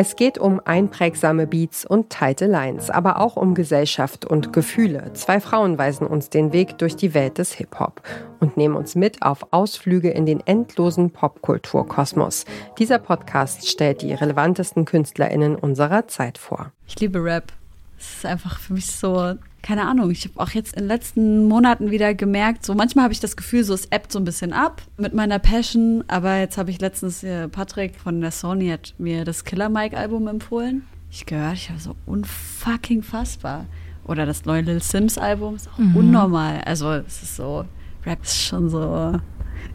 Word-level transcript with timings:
Es 0.00 0.14
geht 0.14 0.38
um 0.38 0.60
einprägsame 0.64 1.48
Beats 1.48 1.84
und 1.84 2.08
tighte 2.08 2.46
Lines, 2.46 2.88
aber 2.88 3.18
auch 3.20 3.34
um 3.34 3.56
Gesellschaft 3.56 4.24
und 4.24 4.52
Gefühle. 4.52 5.12
Zwei 5.14 5.40
Frauen 5.40 5.76
weisen 5.76 6.06
uns 6.06 6.30
den 6.30 6.52
Weg 6.52 6.78
durch 6.78 6.94
die 6.94 7.14
Welt 7.14 7.38
des 7.38 7.52
Hip-Hop 7.54 8.00
und 8.38 8.56
nehmen 8.56 8.76
uns 8.76 8.94
mit 8.94 9.22
auf 9.22 9.52
Ausflüge 9.52 10.10
in 10.10 10.24
den 10.24 10.38
endlosen 10.46 11.10
Popkulturkosmos. 11.10 12.44
Dieser 12.78 13.00
Podcast 13.00 13.68
stellt 13.68 14.02
die 14.02 14.14
relevantesten 14.14 14.84
KünstlerInnen 14.84 15.56
unserer 15.56 16.06
Zeit 16.06 16.38
vor. 16.38 16.70
Ich 16.86 17.00
liebe 17.00 17.24
Rap. 17.24 17.52
Es 17.98 18.18
ist 18.18 18.26
einfach 18.26 18.60
für 18.60 18.74
mich 18.74 18.86
so 18.86 19.34
keine 19.68 19.86
Ahnung, 19.86 20.10
ich 20.10 20.24
habe 20.24 20.40
auch 20.40 20.48
jetzt 20.52 20.76
in 20.76 20.84
den 20.84 20.88
letzten 20.88 21.44
Monaten 21.44 21.90
wieder 21.90 22.14
gemerkt, 22.14 22.64
so 22.64 22.74
manchmal 22.74 23.02
habe 23.02 23.12
ich 23.12 23.20
das 23.20 23.36
Gefühl, 23.36 23.64
so 23.64 23.74
es 23.74 23.84
ebbt 23.90 24.10
so 24.10 24.18
ein 24.18 24.24
bisschen 24.24 24.54
ab 24.54 24.80
mit 24.96 25.12
meiner 25.12 25.38
Passion, 25.38 26.02
aber 26.08 26.38
jetzt 26.38 26.56
habe 26.56 26.70
ich 26.70 26.80
letztens, 26.80 27.22
äh, 27.22 27.48
Patrick 27.48 27.96
von 27.96 28.22
der 28.22 28.30
Sony 28.30 28.70
hat 28.70 28.94
mir 28.96 29.26
das 29.26 29.44
Killer 29.44 29.68
Mike 29.68 29.94
Album 29.94 30.26
empfohlen. 30.26 30.86
Ich 31.10 31.26
gehört, 31.26 31.52
ich 31.52 31.68
habe 31.68 31.78
so 31.78 31.94
unfucking 32.06 33.02
fassbar. 33.02 33.66
Oder 34.06 34.24
das 34.24 34.46
neue 34.46 34.62
Lil 34.62 34.82
Sims 34.82 35.18
Album 35.18 35.56
ist 35.56 35.68
auch 35.68 35.76
mhm. 35.76 35.96
unnormal. 35.96 36.62
Also 36.64 36.90
es 36.92 37.22
ist 37.22 37.36
so, 37.36 37.66
Rap 38.06 38.22
ist 38.22 38.42
schon 38.42 38.70
so, 38.70 39.20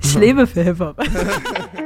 ich 0.01 0.15
lebe 0.15 0.47
für 0.47 0.63
Hip-Hop. 0.63 1.03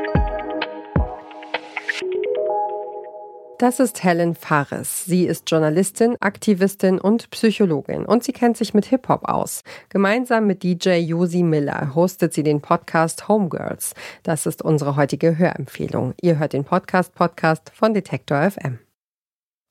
Das 3.59 3.79
ist 3.79 4.03
Helen 4.03 4.35
Fares. 4.35 5.05
Sie 5.05 5.25
ist 5.25 5.49
Journalistin, 5.49 6.15
Aktivistin 6.19 6.99
und 6.99 7.31
Psychologin 7.31 8.05
und 8.05 8.23
sie 8.23 8.31
kennt 8.31 8.55
sich 8.55 8.75
mit 8.75 8.85
Hip-Hop 8.85 9.27
aus. 9.27 9.63
Gemeinsam 9.89 10.45
mit 10.45 10.61
DJ 10.61 10.97
Josi 10.97 11.41
Miller 11.41 11.95
hostet 11.95 12.33
sie 12.33 12.43
den 12.43 12.61
Podcast 12.61 13.27
Homegirls. 13.27 13.95
Das 14.21 14.45
ist 14.45 14.61
unsere 14.61 14.95
heutige 14.95 15.39
Hörempfehlung. 15.39 16.13
Ihr 16.21 16.37
hört 16.37 16.53
den 16.53 16.65
Podcast 16.65 17.15
Podcast 17.15 17.71
von 17.73 17.95
Detektor 17.95 18.51
FM. 18.51 18.77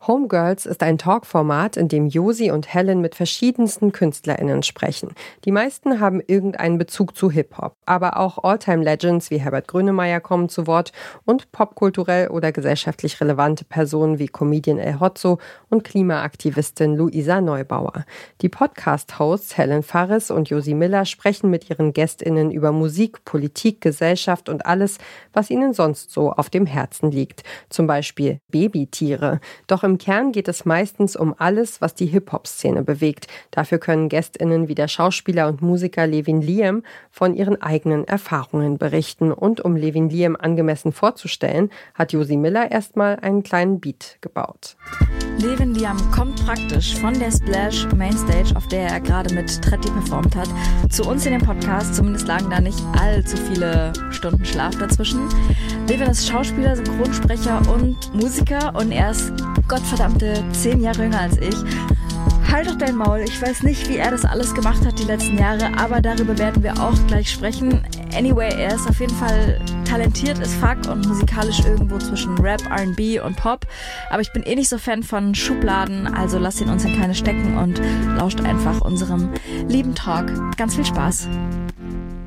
Homegirls 0.07 0.67
ist 0.67 0.83
ein 0.83 0.99
Talkformat, 0.99 1.77
in 1.77 1.89
dem 1.89 2.07
Josi 2.07 2.51
und 2.51 2.73
Helen 2.73 3.01
mit 3.01 3.15
verschiedensten 3.17 3.91
KünstlerInnen 3.91 4.63
sprechen. 4.63 5.11
Die 5.45 5.51
meisten 5.51 5.99
haben 5.99 6.21
irgendeinen 6.25 6.79
Bezug 6.79 7.17
zu 7.17 7.31
Hip-Hop, 7.31 7.77
aber 7.87 8.17
auch 8.19 8.45
All-Time-Legends 8.45 9.31
wie 9.31 9.41
Herbert 9.41 9.67
Grönemeyer 9.67 10.21
kommen 10.21 10.49
zu 10.49 10.67
Wort 10.67 10.93
und 11.25 11.51
popkulturell 11.51 12.29
oder 12.29 12.53
gesellschaftlich 12.53 13.21
relevante 13.21 13.65
Personen 13.65 14.19
wie 14.19 14.29
Comedian 14.29 14.79
El 14.79 15.01
Hotzo 15.01 15.39
und 15.71 15.83
Klimaaktivistin 15.83 16.95
Luisa 16.95 17.41
Neubauer. 17.41 18.05
Die 18.43 18.49
Podcast-Hosts 18.49 19.57
Helen 19.57 19.83
Fares 19.83 20.31
und 20.31 20.51
Josi 20.51 20.75
Miller 20.75 21.05
sprechen 21.05 21.51
mit 21.51 21.69
ihren 21.69 21.93
GästInnen 21.93 22.51
über 22.53 22.71
Musik, 22.71 23.25
Politik, 23.25 23.81
Gesellschaft 23.81 24.49
und 24.49 24.67
alles, 24.67 24.99
was 25.33 25.51
ihnen 25.51 25.75
sonst 25.75 26.13
so 26.13 26.31
auf 26.33 26.49
dem 26.49 26.67
Herzen 26.67 27.11
liegt. 27.11 27.43
Zum 27.71 27.87
Beispiel 27.87 28.39
Babytiere. 28.51 29.41
Doch 29.67 29.83
im 29.83 29.96
Kern 29.99 30.33
geht 30.33 30.49
es 30.49 30.65
meistens 30.65 31.17
um 31.17 31.35
alles, 31.39 31.81
was 31.81 31.95
die 31.95 32.07
Hip-Hop-Szene 32.07 32.83
bewegt. 32.83 33.27
Dafür 33.51 33.79
können 33.79 34.09
GästInnen 34.09 34.69
wie 34.69 34.75
der 34.75 34.89
Schauspieler 34.89 35.49
und 35.49 35.63
Musiker 35.63 36.07
Levin 36.07 36.41
Liam 36.41 36.83
von 37.11 37.35
ihren 37.35 37.61
eigenen 37.61 38.07
Erfahrungen 38.07 38.79
berichten. 38.79 39.33
Und 39.33 39.61
um 39.61 39.77
Levin 39.77 40.09
Liam 40.09 40.37
angemessen 40.37 40.93
vorzustellen, 40.93 41.71
hat 41.95 42.13
Josi 42.13 42.37
Miller 42.37 42.71
erstmal 42.71 43.17
einen 43.17 43.43
kleinen 43.43 43.81
Beat 43.81 44.19
gebaut. 44.21 44.77
Levin 45.39 45.75
Liam 45.75 45.99
kommt 46.13 46.45
praktisch 46.45 46.95
von 46.97 47.19
der 47.19 47.31
Splash 47.31 47.87
Mainstage, 47.95 48.57
auf 48.57 48.67
der 48.69 48.89
er 48.89 49.01
gerade 49.01 49.35
mit 49.35 49.63
Tretti 49.63 49.91
performt 49.91 50.35
hat, 50.35 50.49
zu 50.91 51.05
uns 51.05 51.27
in 51.27 51.33
den 51.33 51.43
Podcast. 51.43 51.95
Zumindest 51.95 52.27
lagen 52.27 52.49
da 52.51 52.61
nicht 52.61 52.83
allzu 52.99 53.37
viele 53.37 53.93
Stunden 54.11 54.45
Schlaf 54.45 54.77
dazwischen. 54.79 55.29
Levin 55.89 56.09
ist 56.09 56.27
Schauspieler, 56.27 56.77
Synchronsprecher 56.77 57.61
und 57.75 58.15
Musiker 58.15 58.75
und 58.75 58.93
er 58.93 59.11
ist 59.11 59.33
gottverdammte 59.69 60.43
zehn 60.53 60.81
Jahre 60.81 61.05
jünger 61.05 61.21
als 61.21 61.37
ich. 61.39 61.55
Halt 62.51 62.69
doch 62.69 62.79
dein 62.79 62.97
Maul. 62.97 63.21
Ich 63.27 63.41
weiß 63.41 63.63
nicht, 63.65 63.89
wie 63.89 63.97
er 63.97 64.11
das 64.11 64.25
alles 64.25 64.55
gemacht 64.55 64.85
hat 64.87 64.99
die 64.99 65.05
letzten 65.05 65.37
Jahre, 65.37 65.77
aber 65.77 66.01
darüber 66.01 66.39
werden 66.39 66.63
wir 66.63 66.73
auch 66.81 66.95
gleich 67.07 67.31
sprechen. 67.31 67.83
Anyway, 68.17 68.49
er 68.49 68.75
ist 68.75 68.89
auf 68.89 69.01
jeden 69.01 69.15
Fall 69.15 69.61
talentiert, 69.85 70.39
ist 70.39 70.55
fuck 70.55 70.79
und 70.91 71.07
musikalisch 71.07 71.61
irgendwo 71.61 71.99
zwischen 71.99 72.37
Rap, 72.39 72.63
RB 72.71 73.23
und 73.25 73.37
Pop. 73.37 73.67
Aber 74.11 74.23
ich 74.23 74.33
bin 74.33 74.43
eh 74.45 74.55
nicht 74.55 74.69
so 74.69 74.79
Fan 74.79 75.03
von 75.03 75.35
Schubladen, 75.35 76.07
also 76.07 76.39
lasst 76.39 76.61
ihn 76.61 76.71
uns 76.71 76.85
in 76.85 76.99
keine 76.99 77.15
stecken 77.15 77.59
und 77.59 77.81
lauscht 78.17 78.41
einfach 78.41 78.81
unserem 78.81 79.31
lieben 79.69 79.95
Talk. 79.95 80.33
Ganz 80.57 80.77
viel 80.77 80.87
Spaß. 80.87 81.29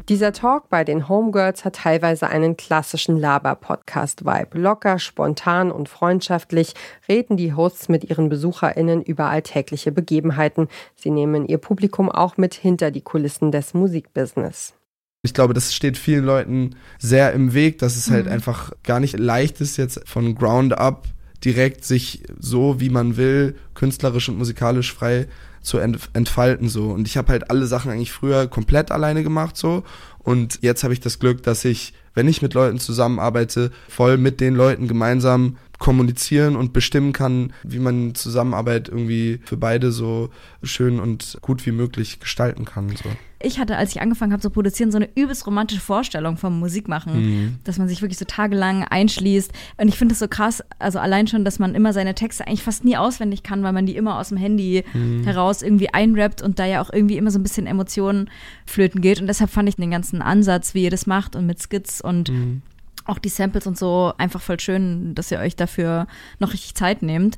Dieser 0.10 0.34
Talk 0.34 0.70
bei 0.70 0.84
den 0.84 1.08
Homegirls 1.08 1.66
hat 1.66 1.76
teilweise 1.76 2.28
einen 2.28 2.58
klassischen 2.58 3.16
Laber-Podcast-Vibe. 3.20 4.58
Locker, 4.58 4.98
spontan 4.98 5.72
und 5.72 5.88
freundschaftlich 5.88 6.74
reden 7.08 7.38
die 7.38 7.54
Hosts 7.54 7.90
mit 7.90 8.10
ihren 8.10 8.28
BesucherInnen 8.28 9.04
über 9.04 9.26
alltägliche 9.26 9.92
Begebenheiten. 9.92 10.68
Sie 10.96 11.12
nehmen 11.12 11.46
ihr 11.46 11.60
Publikum 11.60 12.10
auch 12.10 12.38
mit 12.38 12.56
hinter 12.56 12.90
die 12.90 13.02
Kulissen 13.02 13.52
des 13.52 13.76
Musikbusiness. 13.76 14.74
Ich 15.22 15.36
glaube, 15.36 15.54
das 15.54 15.76
steht 15.76 15.96
vielen 15.96 16.26
Leuten 16.26 16.76
sehr 16.98 17.32
im 17.34 17.54
Weg, 17.54 17.78
dass 17.78 17.96
es 17.96 18.10
halt 18.10 18.26
mhm. 18.26 18.32
einfach 18.32 18.72
gar 18.82 19.00
nicht 19.00 19.20
leicht 19.20 19.62
ist, 19.62 19.78
jetzt 19.78 20.10
von 20.10 20.34
Ground 20.34 20.76
up 20.76 21.04
direkt 21.46 21.86
sich 21.86 22.24
so, 22.40 22.80
wie 22.80 22.90
man 22.90 23.18
will, 23.18 23.56
künstlerisch 23.74 24.30
und 24.30 24.38
musikalisch 24.38 24.94
frei 24.94 25.28
zu 25.62 25.78
entfalten 25.78 26.70
so 26.70 26.92
und 26.92 27.06
ich 27.06 27.18
habe 27.18 27.34
halt 27.34 27.52
alle 27.52 27.68
Sachen 27.68 27.92
eigentlich 27.92 28.14
früher 28.14 28.48
komplett 28.48 28.92
alleine 28.92 29.24
gemacht 29.24 29.58
so 29.58 29.84
und 30.20 30.60
jetzt 30.62 30.84
habe 30.84 30.94
ich 30.94 31.00
das 31.00 31.20
Glück, 31.20 31.44
dass 31.44 31.66
ich, 31.66 31.94
wenn 32.14 32.28
ich 32.28 32.42
mit 32.42 32.54
Leuten 32.54 32.80
zusammenarbeite, 32.80 33.72
voll 33.88 34.18
mit 34.18 34.40
den 34.42 34.56
Leuten 34.56 34.88
gemeinsam 34.88 35.58
kommunizieren 35.80 36.56
und 36.56 36.74
bestimmen 36.74 37.14
kann, 37.14 37.54
wie 37.64 37.80
man 37.80 38.14
Zusammenarbeit 38.16 38.90
irgendwie 38.90 39.40
für 39.46 39.58
beide 39.58 39.92
so 39.92 40.30
schön 40.62 41.00
und 41.00 41.38
gut 41.42 41.66
wie 41.66 41.72
möglich 41.72 42.20
gestalten 42.20 42.66
kann. 42.66 42.90
So. 42.90 43.10
Ich 43.42 43.60
hatte, 43.60 43.78
als 43.78 43.92
ich 43.92 44.02
angefangen 44.02 44.34
habe 44.34 44.42
zu 44.42 44.50
produzieren, 44.50 44.92
so 44.92 44.98
eine 44.98 45.10
übelst 45.16 45.48
romantische 45.48 45.82
Vorstellung 45.82 46.38
vom 46.38 46.60
Musikmachen, 46.60 47.14
mhm. 47.14 47.60
dass 47.64 47.78
man 47.78 47.88
sich 47.88 48.02
wirklich 48.02 48.18
so 48.18 48.26
tagelang 48.26 48.84
einschließt. 48.84 49.52
Und 49.78 49.88
ich 49.88 49.98
finde 49.98 50.14
es 50.14 50.20
so 50.20 50.28
krass, 50.28 50.64
also 50.78 51.00
allein 51.00 51.28
schon, 51.28 51.46
dass 51.46 51.58
man 51.60 51.76
immer 51.76 51.94
seine 51.94 52.16
Texte 52.16 52.46
eigentlich 52.46 52.64
fast 52.64 52.84
nie 52.84 52.98
auswendig 52.98 53.44
kann, 53.44 53.64
weil 53.64 53.74
man 53.74 53.86
die 53.86 53.96
immer 53.96 54.20
aus 54.20 54.30
dem 54.30 54.38
Handy 54.38 54.84
mhm. 54.94 55.24
heraus 55.24 55.62
irgendwie 55.62 55.94
einrappt 55.94 56.42
und 56.42 56.60
da 56.60 56.66
ja 56.66 56.82
auch 56.82 56.92
irgendwie 56.92 57.18
immer 57.18 57.32
so 57.32 57.40
ein 57.40 57.44
bisschen 57.44 57.68
Emotionen 57.68 58.30
flöten 58.66 59.02
geht. 59.02 59.22
Und 59.22 59.28
deshalb 59.28 59.50
fand 59.50 59.70
ich 59.70 59.78
den 59.78 59.92
ganzen 59.92 60.22
Ansatz, 60.22 60.74
wie 60.74 60.84
ihr 60.84 60.92
das 60.92 61.08
macht 61.08 61.36
und 61.36 61.46
mit 61.46 61.62
Skits 61.62 62.02
und 62.02 62.30
mhm 62.30 62.62
auch 63.06 63.18
die 63.18 63.30
Samples 63.30 63.66
und 63.66 63.78
so 63.78 64.14
einfach 64.18 64.40
voll 64.40 64.60
schön, 64.60 65.16
dass 65.16 65.32
ihr 65.32 65.40
euch 65.40 65.56
dafür 65.56 66.06
noch 66.38 66.54
richtig 66.54 66.76
Zeit 66.76 67.02
nehmt. 67.02 67.38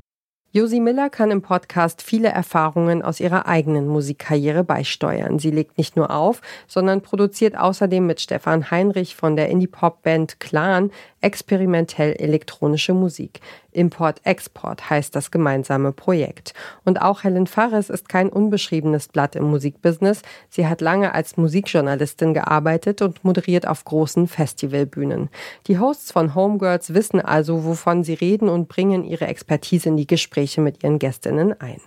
Josi 0.53 0.81
Miller 0.81 1.09
kann 1.09 1.31
im 1.31 1.41
Podcast 1.41 2.01
viele 2.01 2.27
Erfahrungen 2.27 3.03
aus 3.03 3.21
ihrer 3.21 3.45
eigenen 3.45 3.87
Musikkarriere 3.87 4.65
beisteuern. 4.65 5.39
Sie 5.39 5.49
legt 5.49 5.77
nicht 5.77 5.95
nur 5.95 6.11
auf, 6.11 6.41
sondern 6.67 6.99
produziert 6.99 7.57
außerdem 7.57 8.05
mit 8.05 8.19
Stefan 8.19 8.69
Heinrich 8.69 9.15
von 9.15 9.37
der 9.37 9.47
Indie-Pop-Band 9.47 10.41
Clan 10.41 10.91
experimentell 11.21 12.13
elektronische 12.13 12.93
Musik. 12.93 13.39
Import-Export 13.73 14.89
heißt 14.89 15.15
das 15.15 15.31
gemeinsame 15.31 15.93
Projekt. 15.93 16.53
Und 16.83 17.01
auch 17.01 17.23
Helen 17.23 17.47
Fares 17.47 17.89
ist 17.89 18.09
kein 18.09 18.27
unbeschriebenes 18.27 19.07
Blatt 19.07 19.37
im 19.37 19.45
Musikbusiness. 19.45 20.23
Sie 20.49 20.67
hat 20.67 20.81
lange 20.81 21.13
als 21.13 21.37
Musikjournalistin 21.37 22.33
gearbeitet 22.33 23.01
und 23.01 23.23
moderiert 23.23 23.65
auf 23.67 23.85
großen 23.85 24.27
Festivalbühnen. 24.27 25.29
Die 25.67 25.79
Hosts 25.79 26.11
von 26.11 26.35
Homegirls 26.35 26.93
wissen 26.93 27.21
also, 27.21 27.63
wovon 27.63 28.03
sie 28.03 28.15
reden 28.15 28.49
und 28.49 28.67
bringen 28.67 29.05
ihre 29.05 29.27
Expertise 29.27 29.87
in 29.87 29.95
die 29.95 30.07
Gespräche 30.07 30.40
mit 30.63 30.83
ihren 30.83 30.99
Gästinnen 30.99 31.59
ein. 31.59 31.79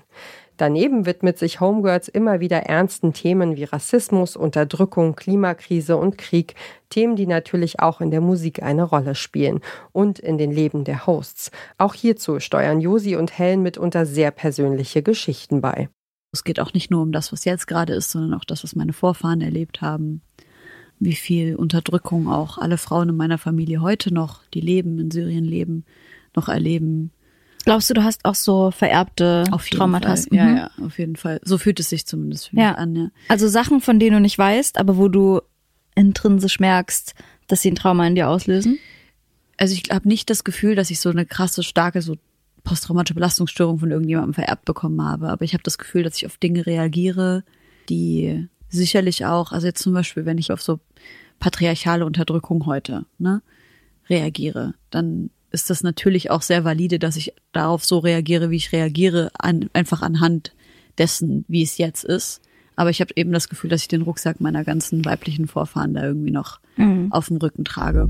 Daneben 0.57 1.05
widmet 1.05 1.37
sich 1.37 1.61
Homegirls 1.61 2.07
immer 2.07 2.39
wieder 2.39 2.59
ernsten 2.59 3.13
Themen 3.13 3.57
wie 3.57 3.65
Rassismus, 3.65 4.37
Unterdrückung, 4.37 5.17
Klimakrise 5.17 5.97
und 5.97 6.17
Krieg, 6.17 6.55
Themen, 6.91 7.17
die 7.17 7.27
natürlich 7.27 7.81
auch 7.81 8.01
in 8.01 8.13
der 8.13 8.21
Musik 8.21 8.63
eine 8.63 8.85
Rolle 8.85 9.17
spielen 9.17 9.61
und 9.91 10.21
in 10.21 10.39
den 10.39 10.53
Leben 10.53 10.85
der 10.85 11.07
Hosts. 11.07 11.51
Auch 11.77 11.95
hierzu 11.95 12.39
steuern 12.39 12.81
Josi 12.81 13.17
und 13.17 13.37
Helen 13.37 13.63
mitunter 13.63 14.07
sehr 14.07 14.31
persönliche 14.31 15.03
Geschichten 15.03 15.61
bei. 15.61 15.89
Es 16.33 16.45
geht 16.45 16.61
auch 16.61 16.73
nicht 16.73 16.91
nur 16.91 17.03
um 17.03 17.11
das, 17.11 17.33
was 17.33 17.45
jetzt 17.45 17.67
gerade 17.67 17.95
ist, 17.95 18.11
sondern 18.11 18.35
auch 18.35 18.45
das, 18.45 18.63
was 18.63 18.77
meine 18.77 18.93
Vorfahren 18.93 19.41
erlebt 19.41 19.81
haben. 19.81 20.23
Wie 21.01 21.15
viel 21.15 21.57
Unterdrückung 21.57 22.29
auch 22.29 22.59
alle 22.59 22.79
Frauen 22.79 23.09
in 23.09 23.17
meiner 23.17 23.39
Familie 23.39 23.81
heute 23.81 24.15
noch, 24.15 24.43
die 24.55 24.61
leben, 24.61 25.01
in 25.01 25.11
Syrien 25.11 25.45
leben, 25.45 25.85
noch 26.37 26.49
erleben 26.49 27.11
Glaubst 27.65 27.89
du, 27.91 27.95
du 27.95 28.05
hast 28.05 28.25
auch 28.25 28.35
so 28.35 28.71
vererbte 28.71 29.45
auf 29.51 29.69
Traumata? 29.69 30.15
Mhm. 30.15 30.37
Ja, 30.37 30.57
ja, 30.57 30.71
auf 30.83 30.99
jeden 30.99 31.17
Fall. 31.17 31.41
So 31.45 31.59
fühlt 31.59 31.81
es 31.81 31.89
sich 31.89 32.07
zumindest 32.07 32.49
für 32.49 32.57
mich 32.57 32.63
ja. 32.65 32.73
an, 32.73 32.95
ja. 32.95 33.09
Also 33.29 33.49
Sachen, 33.49 33.81
von 33.81 33.99
denen 33.99 34.17
du 34.17 34.21
nicht 34.21 34.39
weißt, 34.39 34.79
aber 34.79 34.97
wo 34.97 35.09
du 35.09 35.41
intrinsisch 35.95 36.61
merkst, 36.61 37.15
dass 37.47 37.63
sie 37.63 37.71
ein 37.71 37.77
Trauma 37.77 38.07
in 38.07 38.15
dir 38.15 38.29
auslösen? 38.29 38.79
Also 39.57 39.75
ich 39.75 39.91
habe 39.91 40.09
nicht 40.09 40.31
das 40.31 40.45
Gefühl, 40.45 40.75
dass 40.75 40.91
ich 40.91 41.01
so 41.01 41.11
eine 41.11 41.27
krasse, 41.27 41.63
starke, 41.63 42.03
so 42.03 42.17
posttraumatische 42.65 43.15
Belastungsstörung 43.15 43.79
von 43.79 43.91
irgendjemandem 43.91 44.35
vererbt 44.35 44.65
bekommen 44.65 45.03
habe. 45.03 45.29
Aber 45.29 45.45
ich 45.45 45.53
habe 45.53 45.63
das 45.63 45.79
Gefühl, 45.79 46.03
dass 46.03 46.17
ich 46.17 46.27
auf 46.27 46.39
Dinge 46.39 46.67
reagiere, 46.67 47.45
die 47.89 48.49
sicherlich 48.69 49.27
auch, 49.27 49.53
also 49.53 49.67
jetzt 49.67 49.83
zum 49.83 49.93
Beispiel, 49.93 50.25
wenn 50.25 50.39
ich 50.39 50.51
auf 50.51 50.63
so 50.63 50.81
patriarchale 51.39 52.07
Unterdrückung 52.07 52.67
heute, 52.67 53.05
ne, 53.19 53.43
reagiere, 54.09 54.75
dann 54.91 55.31
ist 55.55 55.71
das 55.71 55.83
natürlich 55.83 56.31
auch 56.31 56.43
sehr 56.43 56.65
valide, 56.65 56.99
dass 56.99 57.17
ich 57.17 57.33
darauf 57.53 57.85
so 57.85 57.99
reagiere, 57.99 58.51
wie 58.51 58.57
ich 58.57 58.73
reagiere, 58.73 59.31
an, 59.39 59.71
einfach 59.73 60.03
anhand 60.03 60.53
dessen, 60.99 61.45
wie 61.49 61.63
es 61.63 61.79
jetzt 61.79 62.05
ist. 62.05 62.43
Aber 62.77 62.91
ich 62.91 63.01
habe 63.01 63.13
eben 63.17 63.33
das 63.33 63.49
Gefühl, 63.49 63.71
dass 63.71 63.83
ich 63.83 63.89
den 63.89 64.03
Rucksack 64.03 64.41
meiner 64.41 64.65
ganzen 64.65 65.05
weiblichen 65.05 65.47
Vorfahren 65.47 65.95
da 65.95 66.05
irgendwie 66.05 66.33
noch 66.33 66.61
mhm. 66.77 67.11
auf 67.13 67.29
dem 67.29 67.37
Rücken 67.37 67.65
trage. 67.65 68.09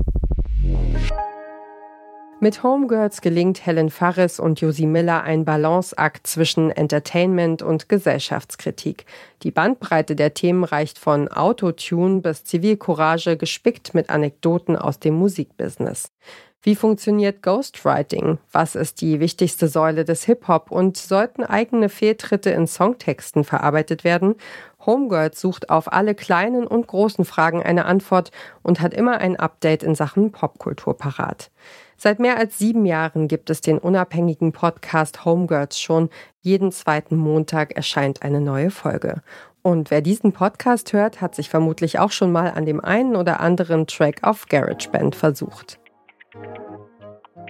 Mit 2.45 2.61
Homegirls 2.61 3.21
gelingt 3.21 3.65
Helen 3.65 3.89
Farris 3.89 4.39
und 4.39 4.61
Josie 4.61 4.85
Miller 4.85 5.23
ein 5.23 5.45
Balanceakt 5.45 6.27
zwischen 6.27 6.69
Entertainment 6.69 7.63
und 7.63 7.89
Gesellschaftskritik. 7.89 9.07
Die 9.41 9.49
Bandbreite 9.49 10.15
der 10.15 10.35
Themen 10.35 10.63
reicht 10.63 10.99
von 10.99 11.27
Autotune 11.27 12.21
bis 12.21 12.43
Zivilcourage, 12.43 13.35
gespickt 13.35 13.95
mit 13.95 14.11
Anekdoten 14.11 14.75
aus 14.75 14.99
dem 14.99 15.15
Musikbusiness. 15.15 16.11
Wie 16.61 16.75
funktioniert 16.75 17.41
Ghostwriting? 17.41 18.37
Was 18.51 18.75
ist 18.75 19.01
die 19.01 19.19
wichtigste 19.19 19.67
Säule 19.67 20.05
des 20.05 20.23
Hip-Hop? 20.25 20.69
Und 20.69 20.97
sollten 20.97 21.43
eigene 21.43 21.89
Fehltritte 21.89 22.51
in 22.51 22.67
Songtexten 22.67 23.43
verarbeitet 23.43 24.03
werden? 24.03 24.35
Homegirls 24.85 25.39
sucht 25.39 25.69
auf 25.69 25.91
alle 25.91 26.15
kleinen 26.15 26.67
und 26.67 26.87
großen 26.87 27.25
Fragen 27.25 27.63
eine 27.63 27.85
Antwort 27.85 28.31
und 28.61 28.81
hat 28.81 28.93
immer 28.93 29.17
ein 29.19 29.35
Update 29.35 29.83
in 29.83 29.95
Sachen 29.95 30.31
Popkultur 30.31 30.97
parat. 30.97 31.51
Seit 31.97 32.19
mehr 32.19 32.37
als 32.37 32.57
sieben 32.57 32.85
Jahren 32.85 33.27
gibt 33.27 33.49
es 33.49 33.61
den 33.61 33.77
unabhängigen 33.77 34.51
Podcast 34.51 35.25
Homegirls 35.25 35.79
schon. 35.79 36.09
Jeden 36.41 36.71
zweiten 36.71 37.15
Montag 37.15 37.75
erscheint 37.75 38.21
eine 38.21 38.41
neue 38.41 38.69
Folge. 38.69 39.21
Und 39.61 39.89
wer 39.89 40.01
diesen 40.01 40.31
Podcast 40.31 40.93
hört, 40.93 41.21
hat 41.21 41.33
sich 41.33 41.49
vermutlich 41.49 41.97
auch 41.97 42.11
schon 42.11 42.31
mal 42.31 42.51
an 42.51 42.65
dem 42.65 42.79
einen 42.83 43.15
oder 43.15 43.39
anderen 43.39 43.87
Track 43.87 44.19
auf 44.21 44.45
GarageBand 44.47 45.15
versucht. 45.15 45.79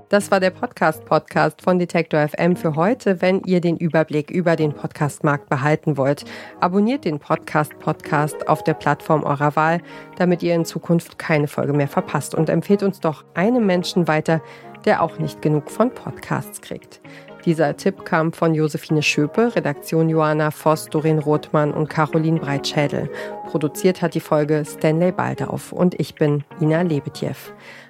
Das 0.09 0.29
war 0.29 0.39
der 0.39 0.51
Podcast-Podcast 0.51 1.63
von 1.63 1.79
Detektor 1.79 2.27
FM 2.27 2.55
für 2.55 2.75
heute. 2.75 3.23
Wenn 3.23 3.41
ihr 3.41 3.59
den 3.59 3.75
Überblick 3.75 4.29
über 4.29 4.55
den 4.55 4.71
Podcastmarkt 4.71 5.49
behalten 5.49 5.97
wollt, 5.97 6.25
abonniert 6.59 7.05
den 7.05 7.17
Podcast-Podcast 7.17 8.47
auf 8.47 8.63
der 8.63 8.75
Plattform 8.75 9.23
eurer 9.23 9.55
Wahl, 9.55 9.81
damit 10.17 10.43
ihr 10.43 10.53
in 10.53 10.63
Zukunft 10.63 11.17
keine 11.17 11.47
Folge 11.47 11.73
mehr 11.73 11.87
verpasst 11.87 12.35
und 12.35 12.49
empfehlt 12.49 12.83
uns 12.83 12.99
doch 12.99 13.25
einem 13.33 13.65
Menschen 13.65 14.07
weiter, 14.07 14.43
der 14.85 15.01
auch 15.01 15.17
nicht 15.17 15.41
genug 15.41 15.71
von 15.71 15.89
Podcasts 15.89 16.61
kriegt. 16.61 17.01
Dieser 17.45 17.75
Tipp 17.77 18.05
kam 18.05 18.31
von 18.33 18.55
Josephine 18.55 19.03
Schöpe, 19.03 19.55
Redaktion 19.55 20.09
Johanna 20.09 20.49
Voss, 20.51 20.87
Doreen 20.87 21.19
Rothmann 21.19 21.73
und 21.73 21.89
Caroline 21.89 22.39
Breitschädel. 22.39 23.09
Produziert 23.47 24.01
hat 24.01 24.15
die 24.15 24.19
Folge 24.19 24.63
Stanley 24.65 25.11
Baldauf 25.11 25.71
und 25.71 25.99
ich 25.99 26.15
bin 26.15 26.43
Ina 26.59 26.81
Lebetjew. 26.81 27.35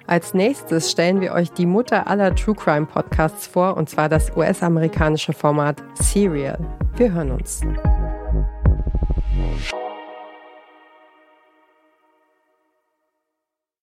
Als 0.06 0.34
nächstes 0.34 0.90
stellen 0.90 1.20
wir 1.20 1.32
euch 1.32 1.50
die 1.50 1.66
Mutter 1.66 2.06
aller 2.06 2.34
True 2.34 2.54
Crime 2.54 2.86
Podcasts 2.86 3.46
vor, 3.46 3.76
und 3.76 3.90
zwar 3.90 4.08
das 4.08 4.36
US-amerikanische 4.36 5.32
Format 5.32 5.82
Serial. 5.94 6.58
Wir 6.96 7.12
hören 7.12 7.32
uns. 7.32 7.62